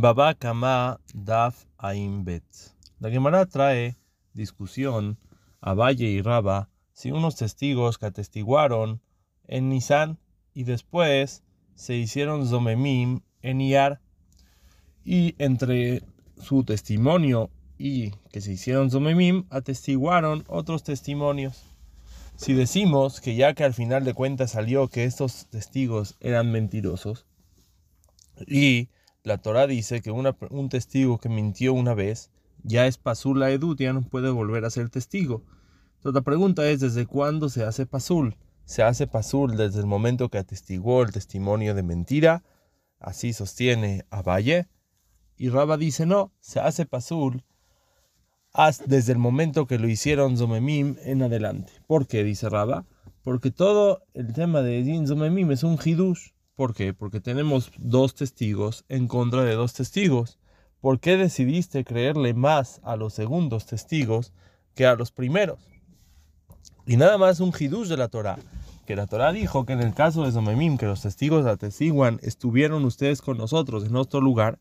[0.00, 2.44] Baba Kama Daf Aim Bet.
[3.00, 3.96] La Gemara trae
[4.32, 5.18] discusión
[5.60, 9.00] a Valle y Raba si unos testigos que atestiguaron
[9.48, 10.20] en Nisan
[10.54, 11.42] y después
[11.74, 14.00] se hicieron Zomemim en Iyar.
[15.04, 16.04] Y entre
[16.36, 21.64] su testimonio y que se hicieron Zomemim, atestiguaron otros testimonios.
[22.36, 27.26] Si decimos que ya que al final de cuentas salió que estos testigos eran mentirosos
[28.46, 28.90] y
[29.28, 32.30] la Torah dice que un testigo que mintió una vez
[32.64, 35.44] ya es pasul la edut, ya no puede volver a ser testigo.
[35.96, 38.36] Entonces la pregunta es, ¿desde cuándo se hace pasul?
[38.64, 42.42] Se hace pasul desde el momento que atestiguó el testimonio de mentira,
[42.98, 44.68] así sostiene Valle.
[45.36, 47.44] Y Raba dice, no, se hace pasul
[48.86, 51.72] desde el momento que lo hicieron Zomemim en adelante.
[51.86, 52.24] ¿Por qué?
[52.24, 52.86] Dice Raba.
[53.22, 56.30] Porque todo el tema de Din Zomemim es un hidush.
[56.58, 56.92] ¿Por qué?
[56.92, 60.40] Porque tenemos dos testigos en contra de dos testigos.
[60.80, 64.32] ¿Por qué decidiste creerle más a los segundos testigos
[64.74, 65.60] que a los primeros?
[66.84, 68.40] Y nada más un hidush de la Torah.
[68.86, 72.84] Que la Torah dijo que en el caso de Zomemim, que los testigos atestiguan, estuvieron
[72.84, 74.58] ustedes con nosotros en otro lugar.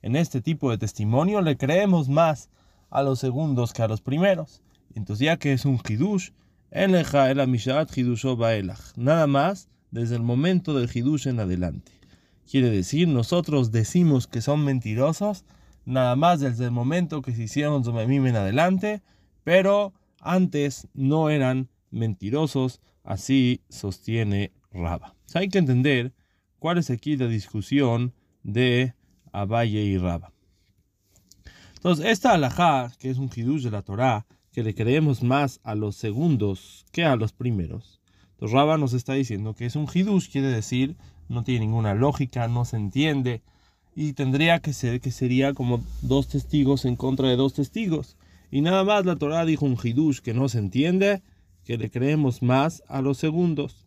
[0.00, 2.50] En este tipo de testimonio le creemos más
[2.88, 4.62] a los segundos que a los primeros.
[4.94, 6.30] Entonces ya que es un hidush,
[8.96, 11.92] Nada más desde el momento del Hidush en adelante.
[12.50, 15.44] Quiere decir, nosotros decimos que son mentirosos
[15.84, 19.02] nada más desde el momento que se hicieron Zomemim en adelante,
[19.44, 25.14] pero antes no eran mentirosos, así sostiene Raba.
[25.34, 26.14] hay que entender
[26.58, 28.94] cuál es aquí la discusión de
[29.32, 30.32] Abaye y Raba.
[31.74, 35.74] Entonces, esta alajá, que es un hidush de la Torá, que le creemos más a
[35.74, 38.01] los segundos que a los primeros,
[38.42, 40.96] entonces Raba nos está diciendo que es un hidush, quiere decir,
[41.28, 43.40] no tiene ninguna lógica, no se entiende,
[43.94, 48.16] y tendría que ser que sería como dos testigos en contra de dos testigos.
[48.50, 51.22] Y nada más la Torah dijo un hidush que no se entiende,
[51.64, 53.86] que le creemos más a los segundos.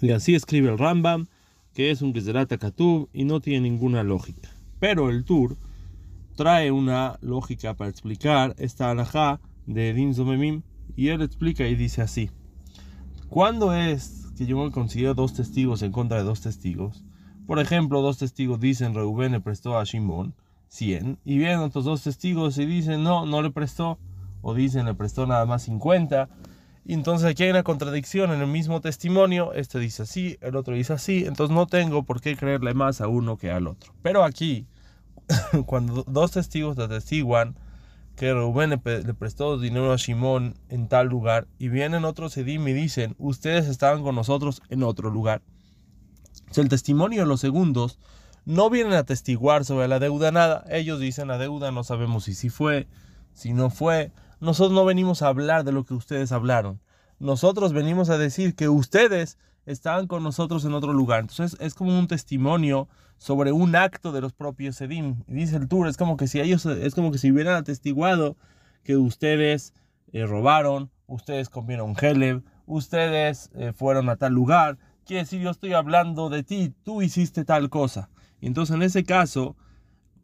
[0.00, 1.26] Y así escribe el Rambam,
[1.74, 4.48] que es un Gezerat Katub y no tiene ninguna lógica.
[4.80, 5.58] Pero el Tur
[6.36, 10.62] trae una lógica para explicar esta alajá de Din Zomemim,
[10.96, 12.30] y él explica y dice así.
[13.28, 17.04] ¿Cuándo es que yo considero dos testigos en contra de dos testigos?
[17.46, 20.34] Por ejemplo, dos testigos dicen Reuben le prestó a Shimon
[20.68, 23.98] 100 y vienen otros dos testigos y dicen no, no le prestó
[24.42, 26.28] o dicen le prestó nada más 50.
[26.84, 29.52] Y entonces aquí hay una contradicción en el mismo testimonio.
[29.52, 31.24] Este dice así, el otro dice así.
[31.26, 33.92] Entonces no tengo por qué creerle más a uno que al otro.
[34.02, 34.66] Pero aquí,
[35.66, 37.56] cuando dos testigos te atestiguan
[38.16, 42.72] que Rubén le, prestó dinero a Shimón en tal lugar y vienen otros Edim y
[42.72, 45.42] dicen, ustedes estaban con nosotros en otro lugar.
[46.50, 47.98] Si el testimonio de los segundos
[48.46, 52.34] no vienen a testiguar sobre la deuda nada, ellos dicen la deuda no sabemos si
[52.34, 52.88] sí fue,
[53.34, 54.12] si no fue.
[54.40, 56.80] Nosotros no venimos a hablar de lo que ustedes hablaron.
[57.18, 61.20] Nosotros venimos a decir que ustedes estaban con nosotros en otro lugar.
[61.20, 62.88] Entonces es como un testimonio
[63.18, 65.22] sobre un acto de los propios Edim.
[65.26, 68.36] Dice el Tour, es como que si ellos, es como que si hubieran atestiguado
[68.84, 69.74] que ustedes
[70.12, 74.78] eh, robaron, ustedes comieron Heleb, ustedes eh, fueron a tal lugar.
[75.04, 78.08] Quiere decir, yo estoy hablando de ti, tú hiciste tal cosa.
[78.40, 79.56] Entonces en ese caso,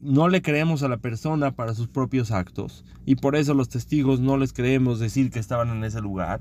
[0.01, 2.85] no le creemos a la persona para sus propios actos.
[3.05, 6.41] Y por eso los testigos no les creemos decir que estaban en ese lugar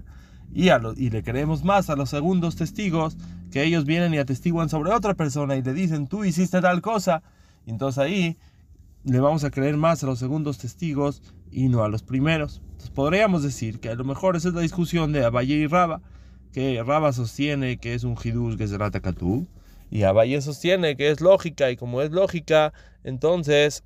[0.53, 3.17] y, y le creemos más a los segundos testigos
[3.51, 7.23] que ellos vienen y atestiguan sobre otra persona y le dicen tú hiciste tal cosa.
[7.65, 8.37] Entonces ahí
[9.03, 12.61] le vamos a creer más a los segundos testigos y no a los primeros.
[12.63, 16.01] Entonces podríamos decir que a lo mejor esa es la discusión de Abaye y Raba,
[16.51, 19.47] que Raba sostiene que es un hidush que es el Atakatú
[19.89, 22.73] y Abaye sostiene que es lógica y como es lógica,
[23.03, 23.83] entonces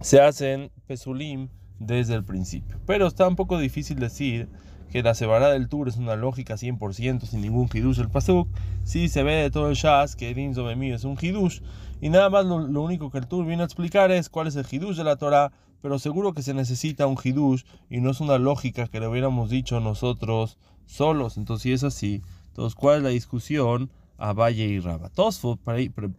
[0.00, 1.48] se hacen pesulim
[1.78, 2.80] desde el principio.
[2.86, 4.48] Pero está un poco difícil decir
[4.90, 8.48] que la separada del tour es una lógica 100% sin ningún hidush el pasuk,
[8.84, 11.60] sí se ve de todo el shas que Edin Zomemi es un hidush,
[12.00, 14.66] y nada más lo, único que el tour viene a explicar es cuál es el
[14.70, 18.38] hidush de la Torah, pero seguro que se necesita un hidush y no es una
[18.38, 21.36] lógica que le hubiéramos dicho nosotros solos.
[21.36, 25.08] Entonces, si es así, entonces, ¿cuál es la discusión a Valle y Raba?
[25.10, 25.40] Todos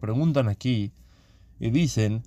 [0.00, 0.92] preguntan aquí
[1.58, 2.22] y dicen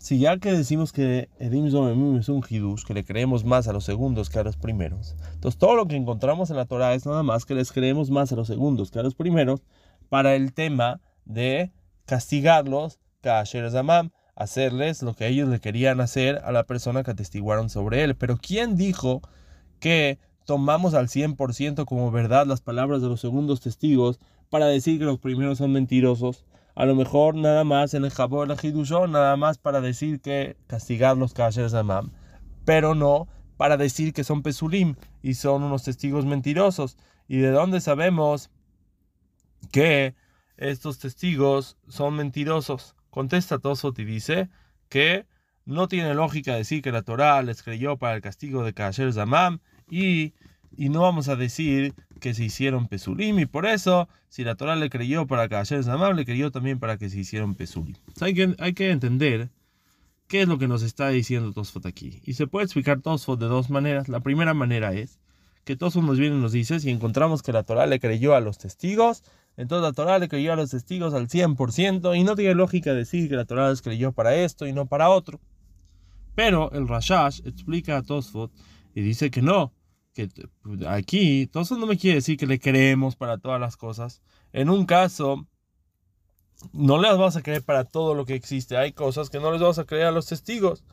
[0.00, 3.72] si ya que decimos que Edim Zomemim es un hidush, que le creemos más a
[3.72, 7.06] los segundos que a los primeros, entonces todo lo que encontramos en la Torah es
[7.06, 9.62] nada más que les creemos más a los segundos que a los primeros
[10.08, 11.72] para el tema de
[12.04, 17.70] castigarlos, Kasher Zamam, hacerles lo que ellos le querían hacer a la persona que atestiguaron
[17.70, 18.16] sobre él.
[18.16, 19.22] Pero ¿quién dijo
[19.80, 24.18] que tomamos al 100% como verdad las palabras de los segundos testigos
[24.50, 26.44] para decir que los primeros son mentirosos?
[26.74, 31.16] A lo mejor nada más en el el Hidusho, nada más para decir que castigar
[31.16, 32.12] los Kasher Amam,
[32.64, 36.96] pero no para decir que son Pesulim y son unos testigos mentirosos.
[37.28, 38.50] ¿Y de dónde sabemos
[39.70, 40.14] que
[40.56, 42.96] estos testigos son mentirosos?
[43.10, 44.48] Contesta Tosfot y dice
[44.88, 45.26] que
[45.64, 49.60] no tiene lógica decir que la Torah les creyó para el castigo de Kasher Zamam
[49.88, 50.34] y,
[50.76, 54.76] y no vamos a decir que se hicieron Pesulim y por eso, si la Torah
[54.76, 57.96] le creyó para Kasher Zamam, le creyó también para que se hicieron Pesulim.
[58.20, 59.50] hay, que, hay que entender
[60.28, 62.22] qué es lo que nos está diciendo Tosfot aquí.
[62.24, 64.08] Y se puede explicar Tosfot de dos maneras.
[64.08, 65.18] La primera manera es
[65.64, 68.40] que Tosfot nos viene y nos dice, si encontramos que la Torah le creyó a
[68.40, 69.22] los testigos,
[69.56, 73.28] entonces la Torah le creyó a los testigos al 100% y no tiene lógica decir
[73.28, 75.38] que la Torah les creyó para esto y no para otro.
[76.34, 78.50] Pero el Rashash explica a Tosfot
[78.94, 79.72] y dice que no,
[80.14, 80.28] que
[80.88, 84.22] aquí Tosfot no me quiere decir que le creemos para todas las cosas.
[84.52, 85.46] En un caso,
[86.72, 88.76] no les vas a creer para todo lo que existe.
[88.76, 90.84] Hay cosas que no les vas a creer a los testigos.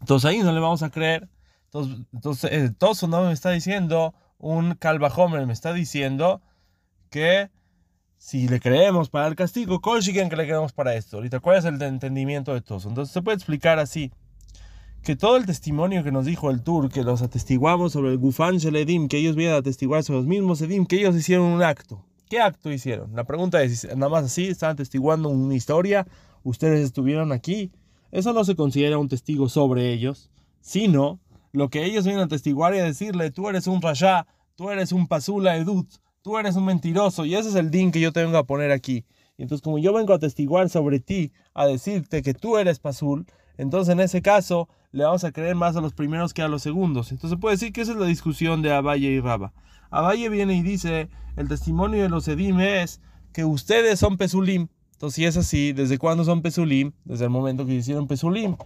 [0.00, 1.28] Entonces ahí no le vamos a creer.
[1.66, 6.42] Entonces, entonces eh, Tosfot no me está diciendo, un Calvajomer me está diciendo
[7.10, 7.50] que
[8.18, 11.16] si le creemos para el castigo, consiguen que le creemos para esto.
[11.16, 12.86] Ahorita, ¿cuál es el entendimiento de todos?
[12.86, 14.12] Entonces se puede explicar así,
[15.04, 18.56] que todo el testimonio que nos dijo el Tur, que los atestiguamos sobre el Gufan
[18.56, 22.02] Sheledim, que ellos vienen a atestiguar sobre los mismos Edim, que ellos hicieron un acto.
[22.30, 23.14] ¿Qué acto hicieron?
[23.14, 26.06] La pregunta es, nada más así, están atestiguando una historia,
[26.42, 27.70] ustedes estuvieron aquí.
[28.12, 30.30] Eso no se considera un testigo sobre ellos,
[30.62, 31.20] sino
[31.52, 34.90] lo que ellos vienen a atestiguar y a decirle, tú eres un Rasha, tú eres
[34.90, 35.86] un Pasula Edut,
[36.22, 39.04] tú eres un mentiroso y ese es el din que yo tengo a poner aquí.
[39.36, 43.26] Y entonces como yo vengo a testiguar sobre ti, a decirte que tú eres Pasul,
[43.56, 46.62] entonces en ese caso le vamos a creer más a los primeros que a los
[46.62, 47.12] segundos.
[47.12, 49.52] Entonces puede decir que esa es la discusión de Abaye y Raba.
[49.90, 53.00] Abaye viene y dice, el testimonio de los Edim es
[53.32, 54.68] que ustedes son Pesulim.
[54.92, 56.92] Entonces si es así, ¿desde cuándo son Pesulim?
[57.04, 58.56] Desde el momento que hicieron Pesulim.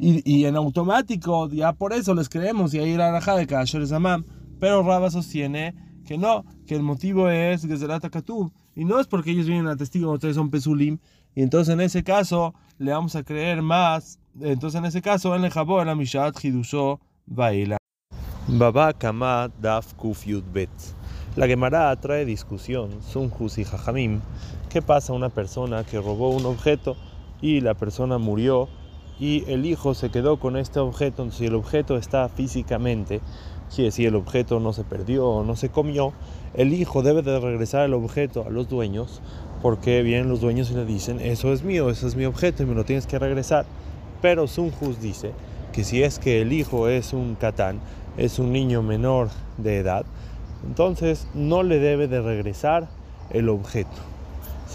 [0.00, 4.24] Y, en automático, ya por eso les creemos, y ahí la raja de Kasher Zamam.
[4.58, 5.74] Pero Raba sostiene
[6.04, 8.52] que no, que el motivo es Gezerat Katub.
[8.74, 10.98] Y no es porque ellos vienen a testigo, ustedes son Pesulim.
[11.34, 14.18] Y entonces en ese caso le vamos a creer más.
[14.40, 17.76] Entonces en ese caso, en el Jabó, la Mishat Hidusho Baila.
[18.48, 20.70] Baba Kama Daf Kuf Bet.
[21.36, 24.20] La Gemara trae discusión, Sunjus y Jajamim.
[24.68, 26.96] ¿Qué pasa a una persona que robó un objeto
[27.40, 28.68] y la persona murió
[29.18, 31.30] y el hijo se quedó con este objeto?
[31.30, 33.22] Si el objeto está físicamente
[33.72, 36.12] si el objeto no se perdió o no se comió,
[36.54, 39.22] el hijo debe de regresar el objeto a los dueños,
[39.62, 42.66] porque vienen los dueños y le dicen, eso es mío, ese es mi objeto y
[42.66, 43.64] me lo tienes que regresar.
[44.20, 45.30] Pero Sunjus dice
[45.72, 47.78] que si es que el hijo es un catán,
[48.16, 50.04] es un niño menor de edad,
[50.66, 52.88] entonces no le debe de regresar
[53.30, 53.90] el objeto.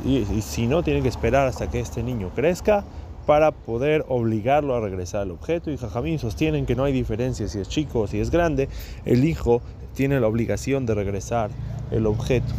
[0.06, 2.86] Y si no, tiene que esperar hasta que este niño crezca
[3.25, 5.72] para poder obligarlo a regresar al objeto.
[5.72, 8.69] Y Jajamín sostienen que no hay diferencia si es chico o si es grande,
[9.06, 9.62] el hijo
[9.95, 11.50] tiene la obligación de regresar
[11.92, 12.54] el objeto.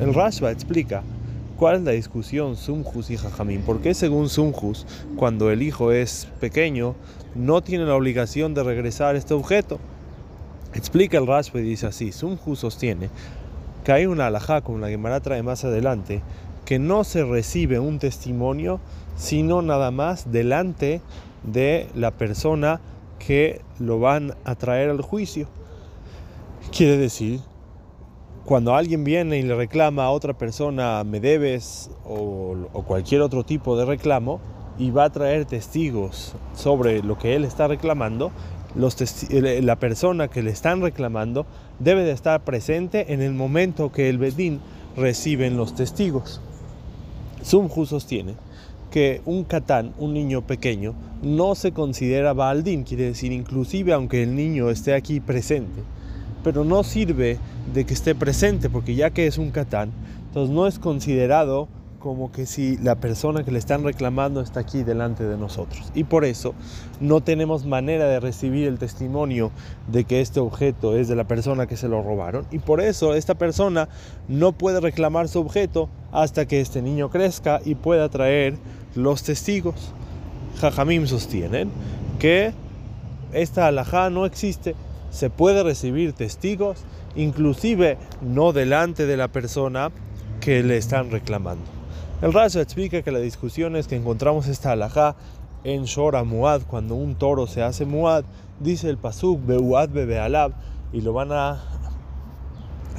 [0.00, 1.02] El Rashba explica
[1.56, 3.62] cuál es la discusión Sumjus y Jajamín.
[3.62, 4.86] ¿Por qué según Sumjus,
[5.16, 6.94] cuando el hijo es pequeño,
[7.34, 9.78] no tiene la obligación de regresar este objeto?
[10.74, 13.08] Explica el Rashba y dice así, Sumjus sostiene
[13.84, 16.20] que hay una alajá, como la Gemara trae más adelante,
[16.64, 18.80] que no se recibe un testimonio
[19.16, 21.00] sino nada más delante
[21.42, 22.80] de la persona
[23.18, 25.48] que lo van a traer al juicio.
[26.76, 27.40] Quiere decir,
[28.46, 32.54] cuando alguien viene y le reclama a otra persona, me debes o,
[32.86, 34.40] cualquier otro tipo de reclamo,
[34.78, 38.30] y va a traer testigos sobre lo que él está reclamando,
[38.76, 41.44] la persona que le están reclamando
[41.80, 44.60] debe de estar presente en el momento que el Bedín
[44.96, 46.40] reciben los testigos.
[47.42, 48.34] Sumju sostiene
[48.90, 54.36] que un catán, un niño pequeño, no se considera baldín, quiere decir inclusive aunque el
[54.36, 55.82] niño esté aquí presente,
[56.46, 57.40] pero no sirve
[57.74, 59.90] de que esté presente porque ya que es un catán,
[60.28, 61.66] entonces no es considerado
[61.98, 65.90] como que si la persona que le están reclamando está aquí delante de nosotros.
[65.92, 66.54] Y por eso
[67.00, 69.50] no tenemos manera de recibir el testimonio
[69.88, 72.46] de que este objeto es de la persona que se lo robaron.
[72.52, 73.88] Y por eso esta persona
[74.28, 78.54] no puede reclamar su objeto hasta que este niño crezca y pueda traer
[78.94, 79.92] los testigos.
[80.60, 81.72] Jajamim sostienen
[82.20, 82.52] que
[83.32, 84.76] esta alajá no existe.
[85.16, 89.90] Se puede recibir testigos, inclusive no delante de la persona
[90.42, 91.64] que le están reclamando.
[92.20, 95.16] El Raza explica que la discusión es que encontramos esta alajá
[95.64, 98.24] en Shora Muad, cuando un toro se hace Muad,
[98.60, 100.52] dice el Pasuk, Beuad Bebealab,
[100.92, 101.62] y lo van a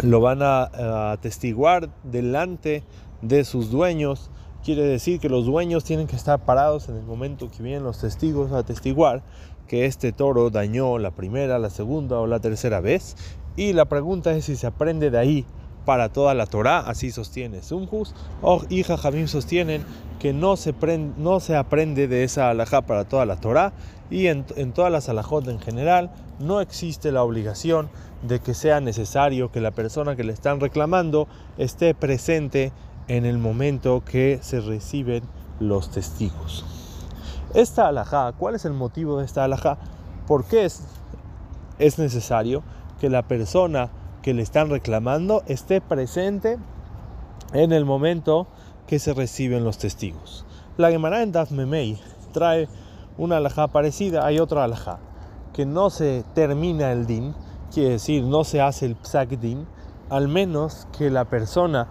[0.02, 2.82] lo van a atestiguar delante
[3.22, 4.32] de sus dueños.
[4.64, 8.00] Quiere decir que los dueños tienen que estar parados en el momento que vienen los
[8.00, 9.22] testigos a atestiguar
[9.68, 13.16] que este toro dañó la primera, la segunda o la tercera vez.
[13.56, 15.46] Y la pregunta es si se aprende de ahí
[15.88, 19.86] para toda la Torah, así sostiene Sumjus, o y Jajamim sostienen
[20.20, 23.72] que no se, aprende de esa alajá para toda la Torah
[24.10, 27.90] y en, en todas las alajot en general no existe la obligación
[28.22, 32.74] de que sea necesario que la persona que le están reclamando esté presente
[33.08, 35.24] en el momento que se reciben
[35.60, 36.77] los testigos.
[37.54, 39.78] Esta alajá, ¿cuál es el motivo de esta alajá?
[40.28, 40.84] ¿Por qué es,
[41.80, 42.64] es necesario
[43.00, 43.90] que la persona
[44.22, 46.58] que le están reclamando esté presente
[47.54, 48.48] en el momento
[48.88, 50.46] que se reciben los testigos.
[50.78, 52.00] La Gemara en Daf Memei
[52.34, 52.68] trae
[53.18, 55.00] una alajá parecida, hay otra alajá,
[55.54, 57.34] que no se termina el din,
[57.74, 59.66] quiere decir, no se hace el psak din,
[60.10, 61.88] al menos que la persona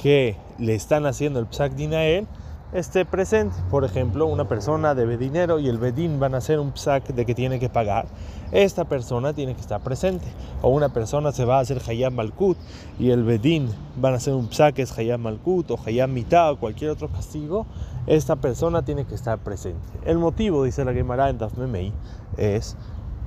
[0.00, 2.26] que le están haciendo el psak din a él
[2.72, 3.56] esté presente.
[3.70, 7.26] Por ejemplo, una persona debe dinero y el bedín van a hacer un psak de
[7.26, 8.06] que tiene que pagar.
[8.52, 10.26] Esta persona tiene que estar presente.
[10.62, 12.56] O una persona se va a hacer hayam malkut
[12.98, 16.52] y el bedín van a hacer un psak que es hayam malkut o hayam mitad
[16.52, 17.66] o cualquier otro castigo.
[18.06, 19.86] Esta persona tiene que estar presente.
[20.04, 21.92] El motivo, dice la Gemara en Dafmemei,
[22.36, 22.76] es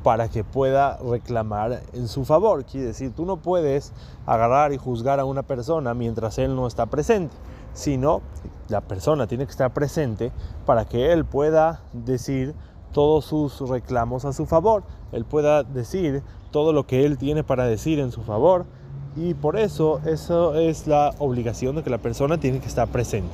[0.03, 2.65] para que pueda reclamar en su favor.
[2.65, 3.93] Quiere decir, tú no puedes
[4.25, 7.35] agarrar y juzgar a una persona mientras él no está presente
[7.73, 8.21] sino
[8.69, 10.31] la persona tiene que estar presente
[10.65, 12.53] para que él pueda decir
[12.91, 17.65] todos sus reclamos a su favor, él pueda decir todo lo que él tiene para
[17.65, 18.65] decir en su favor
[19.15, 23.33] y por eso eso es la obligación de que la persona tiene que estar presente.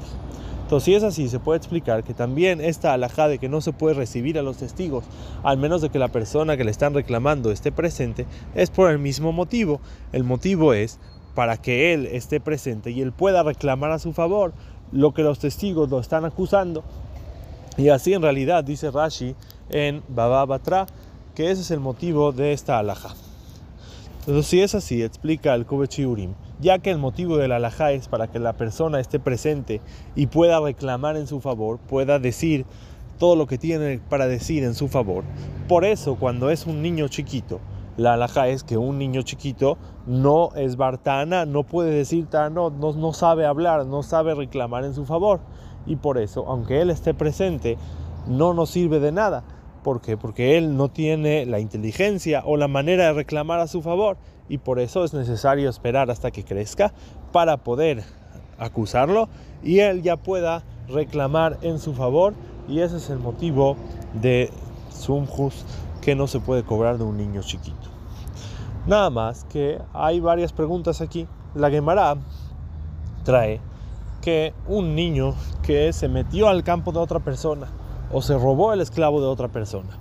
[0.69, 3.74] Entonces, si es así, se puede explicar que también esta alhaja de que no se
[3.74, 5.03] puede recibir a los testigos,
[5.41, 9.00] al menos de que la persona que le están reclamando esté presente, es por el
[9.00, 9.81] mismo motivo.
[10.12, 11.00] El motivo es
[11.33, 14.53] para que él esté presente y él pueda reclamar a su favor
[14.91, 16.84] lo que los testigos lo están acusando.
[17.77, 19.36] Y así en realidad dice Rashi
[19.69, 20.88] en Baba Batra
[21.36, 23.13] que ese es el motivo de esta alhaja.
[24.22, 27.93] Entonces, si es así, explica el Kovechi Urim, ya que el motivo de la alhaja
[27.93, 29.81] es para que la persona esté presente
[30.15, 32.65] y pueda reclamar en su favor, pueda decir
[33.17, 35.24] todo lo que tiene para decir en su favor.
[35.67, 37.60] Por eso, cuando es un niño chiquito,
[37.96, 39.77] la alhaja es que un niño chiquito
[40.09, 44.95] no es bartana, no puede decir no, no, no sabe hablar, no sabe reclamar en
[44.95, 45.39] su favor.
[45.85, 47.77] Y por eso, aunque él esté presente,
[48.27, 49.43] no nos sirve de nada.
[49.83, 50.17] ¿Por qué?
[50.17, 54.17] Porque él no tiene la inteligencia o la manera de reclamar a su favor.
[54.49, 56.91] Y por eso es necesario esperar hasta que crezca
[57.31, 58.03] para poder
[58.57, 59.29] acusarlo
[59.63, 62.33] y él ya pueda reclamar en su favor.
[62.67, 63.77] Y ese es el motivo
[64.19, 64.49] de
[64.89, 65.65] Sumjus
[66.01, 67.99] que no se puede cobrar de un niño chiquito.
[68.88, 71.27] Nada más que hay varias preguntas aquí.
[71.53, 72.15] La Gemara
[73.24, 73.59] trae
[74.21, 77.67] que un niño que se metió al campo de otra persona
[78.12, 79.98] o se robó el esclavo de otra persona.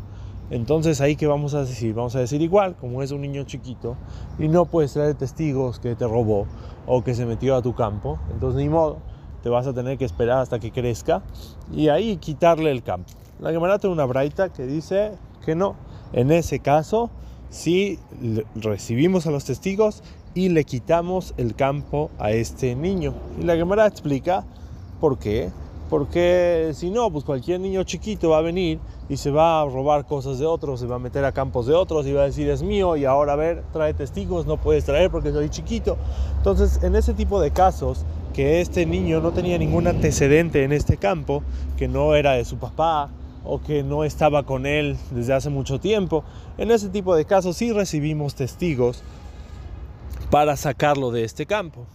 [0.50, 3.96] Entonces ahí que vamos a decir, vamos a decir igual, como es un niño chiquito
[4.38, 6.46] y no puedes traer testigos que te robó
[6.86, 8.98] o que se metió a tu campo, entonces ni modo,
[9.42, 11.22] te vas a tener que esperar hasta que crezca
[11.70, 13.12] y ahí quitarle el campo.
[13.40, 15.12] La Gemara tiene una braita que dice
[15.44, 15.76] que no,
[16.14, 17.10] en ese caso
[17.50, 17.98] si
[18.54, 20.02] recibimos a los testigos
[20.34, 23.14] y le quitamos el campo a este niño.
[23.40, 24.44] Y la Gemara explica
[25.00, 25.50] por qué.
[25.88, 28.78] Porque si no, pues cualquier niño chiquito va a venir
[29.08, 31.72] y se va a robar cosas de otros, se va a meter a campos de
[31.72, 34.84] otros y va a decir es mío y ahora a ver, trae testigos, no puedes
[34.84, 35.96] traer porque soy chiquito.
[36.36, 40.98] Entonces, en ese tipo de casos, que este niño no tenía ningún antecedente en este
[40.98, 41.42] campo,
[41.78, 43.08] que no era de su papá,
[43.48, 46.22] o que no estaba con él desde hace mucho tiempo.
[46.58, 49.02] En ese tipo de casos sí recibimos testigos
[50.30, 51.86] para sacarlo de este campo.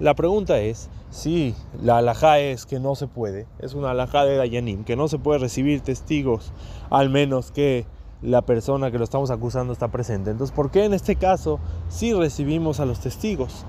[0.00, 4.36] La pregunta es si la alajá es que no se puede, es una alajá de
[4.36, 6.52] Dayanim, que no se puede recibir testigos
[6.88, 7.84] al menos que
[8.22, 10.30] la persona que lo estamos acusando está presente.
[10.30, 13.66] Entonces, ¿por qué en este caso sí recibimos a los testigos?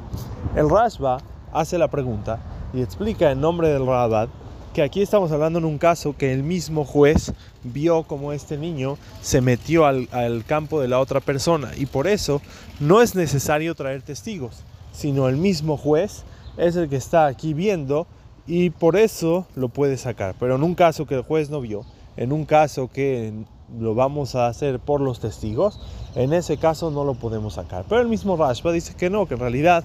[0.55, 1.17] El Rashba
[1.51, 2.39] hace la pregunta
[2.73, 4.29] y explica en nombre del Rabat
[4.73, 7.33] que aquí estamos hablando en un caso que el mismo juez
[7.63, 10.07] vio como este niño se metió al,
[10.45, 12.41] campo de la otra persona y por eso
[12.79, 16.23] no es necesario traer testigos, sino el mismo juez
[16.57, 18.07] es el que está aquí viendo
[18.47, 20.35] y por eso lo puede sacar.
[20.39, 21.85] Pero en un caso que el juez no vio,
[22.17, 23.33] en un caso que
[23.79, 25.79] lo vamos a hacer por los testigos,
[26.15, 27.85] en ese caso no lo podemos sacar.
[27.87, 29.83] Pero el mismo Rashba dice que no, que en realidad,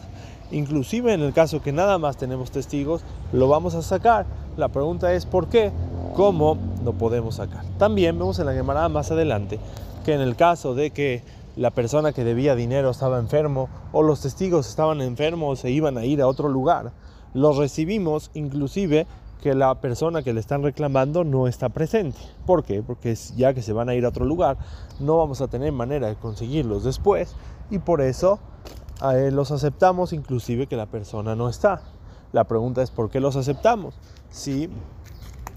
[0.51, 5.13] inclusive en el caso que nada más tenemos testigos, lo vamos a sacar la pregunta
[5.13, 5.73] es ¿por qué?
[6.15, 7.65] ¿Cómo lo podemos sacar?
[7.77, 9.59] También vemos en la Gemara más adelante
[10.05, 11.23] que en el caso de que
[11.57, 16.05] la persona que debía dinero estaba enfermo o los testigos estaban enfermos se iban a
[16.05, 16.93] ir a otro lugar.
[17.33, 19.09] Los recibimos inclusive
[19.43, 22.19] que la persona que le están reclamando no está presente.
[22.47, 22.83] ¿Por qué?
[22.83, 24.57] Porque ya que se van a ir a otro lugar,
[25.01, 27.35] no vamos a tener manera de conseguirlos después
[27.71, 28.39] y por eso
[29.13, 31.83] los aceptamos inclusive que la persona no está.
[32.33, 33.95] La pregunta es ¿por qué los aceptamos?
[34.31, 34.69] Si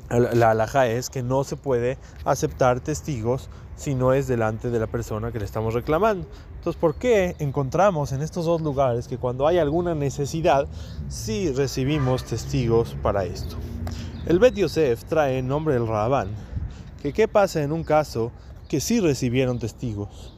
[0.09, 4.87] la alhaja es que no se puede aceptar testigos si no es delante de la
[4.87, 6.27] persona que le estamos reclamando.
[6.55, 10.67] Entonces, ¿por qué encontramos en estos dos lugares que cuando hay alguna necesidad,
[11.09, 13.55] sí recibimos testigos para esto?
[14.25, 16.29] El Bet Yosef trae en nombre del Rabán
[17.01, 18.31] que qué pasa en un caso
[18.67, 20.36] que sí recibieron testigos,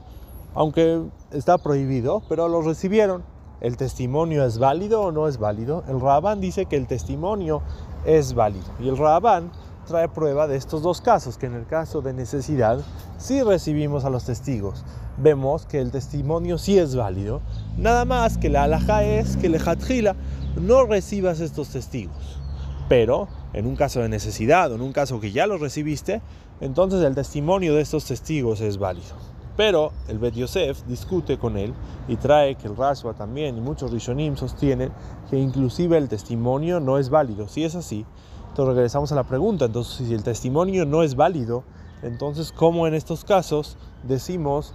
[0.53, 3.23] aunque está prohibido, pero los recibieron.
[3.61, 5.83] ¿El testimonio es válido o no es válido?
[5.89, 7.61] El Rabán dice que el testimonio
[8.05, 8.65] es válido.
[8.79, 9.51] Y el Rabán
[9.85, 12.79] trae prueba de estos dos casos, que en el caso de necesidad
[13.17, 14.85] sí recibimos a los testigos.
[15.17, 17.41] Vemos que el testimonio sí es válido,
[17.77, 20.15] nada más que la alhaja es que le hatjila
[20.55, 22.39] no recibas estos testigos.
[22.87, 26.21] Pero en un caso de necesidad o en un caso que ya los recibiste,
[26.61, 29.15] entonces el testimonio de estos testigos es válido.
[29.59, 31.73] Pero el Bet Yosef discute con él
[32.07, 34.89] y trae que el Rashba también y muchos Rishonim sostienen
[35.29, 37.49] que inclusive el testimonio no es válido.
[37.49, 38.05] Si es así,
[38.47, 39.65] entonces regresamos a la pregunta.
[39.65, 41.65] Entonces, si el testimonio no es válido,
[42.03, 44.73] entonces, ¿cómo en estos casos decimos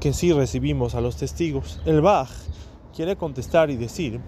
[0.00, 1.78] que sí recibimos a los testigos?
[1.84, 2.30] El Bach
[2.96, 4.18] quiere contestar y decir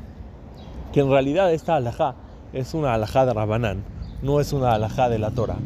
[0.92, 2.14] que en realidad esta alajá
[2.52, 3.84] es una alajá de Rabanán,
[4.20, 5.56] no es una alajá de la Torah.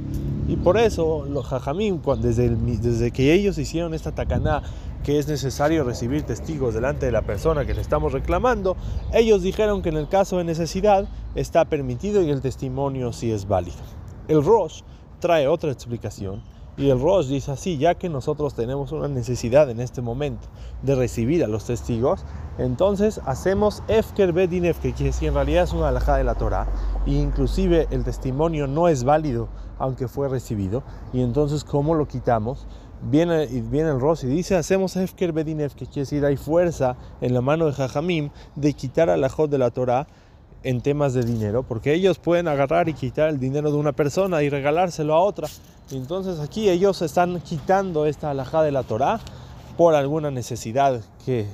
[0.48, 4.62] Y por eso los jajamim, desde, desde que ellos hicieron esta tacaná,
[5.04, 8.74] que es necesario recibir testigos delante de la persona que le estamos reclamando,
[9.12, 13.46] ellos dijeron que en el caso de necesidad está permitido y el testimonio sí es
[13.46, 13.76] válido.
[14.26, 14.80] El Rosh
[15.20, 16.42] trae otra explicación
[16.78, 20.46] y el Rosh dice así, ya que nosotros tenemos una necesidad en este momento
[20.82, 22.24] de recibir a los testigos,
[22.56, 26.68] entonces hacemos Efker Bedinef, que quiere decir en realidad es una alhaja de la Torah,
[27.04, 29.48] e inclusive el testimonio no es válido
[29.80, 32.66] aunque fue recibido, y entonces ¿cómo lo quitamos?
[33.00, 37.34] Viene, viene el Rosh y dice, hacemos Efker Bedinef, que quiere decir hay fuerza en
[37.34, 40.06] la mano de Jajamim de quitar al alajot de la Torah
[40.62, 44.42] en temas de dinero, porque ellos pueden agarrar y quitar el dinero de una persona
[44.42, 45.48] y regalárselo a otra.
[45.90, 49.20] Entonces aquí ellos están quitando esta alhaja de la Torah
[49.76, 51.46] por alguna necesidad que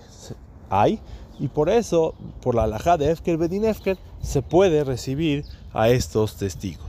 [0.70, 1.00] hay
[1.38, 6.36] y por eso, por la alhaja de Efker Bedin Efker, se puede recibir a estos
[6.36, 6.84] testigos.